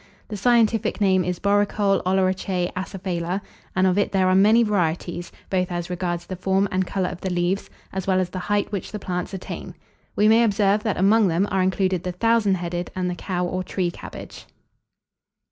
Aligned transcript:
The 0.29 0.35
scientific 0.35 0.99
name 0.99 1.23
is 1.23 1.37
Borecole 1.37 2.01
oleracea 2.07 2.73
acephala, 2.73 3.39
and 3.75 3.85
of 3.85 3.99
it 3.99 4.11
there 4.11 4.27
are 4.29 4.33
many 4.35 4.63
varieties, 4.63 5.31
both 5.51 5.71
as 5.71 5.91
regards 5.91 6.25
the 6.25 6.35
form 6.35 6.67
and 6.71 6.87
colour 6.87 7.09
of 7.09 7.21
the 7.21 7.29
leaves, 7.29 7.69
as 7.93 8.07
well 8.07 8.19
as 8.19 8.31
the 8.31 8.39
height 8.39 8.71
which 8.71 8.91
the 8.91 8.97
plants 8.97 9.31
attain. 9.31 9.75
We 10.15 10.27
may 10.27 10.43
observe, 10.43 10.81
that 10.81 10.97
among 10.97 11.27
them, 11.27 11.47
are 11.51 11.61
included 11.61 12.01
the 12.01 12.13
Thousand 12.13 12.55
headed, 12.55 12.89
and 12.95 13.11
the 13.11 13.15
Cow 13.15 13.45
or 13.45 13.61
Tree 13.63 13.91
Cabbage. 13.91 14.47